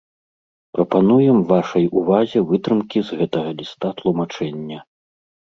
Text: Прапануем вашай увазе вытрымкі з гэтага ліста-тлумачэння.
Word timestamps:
Прапануем 0.77 1.37
вашай 1.51 1.85
увазе 2.01 2.37
вытрымкі 2.53 2.99
з 3.11 3.21
гэтага 3.21 3.49
ліста-тлумачэння. 3.61 4.79